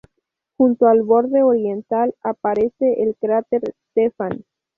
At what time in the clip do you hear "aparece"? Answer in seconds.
2.23-3.03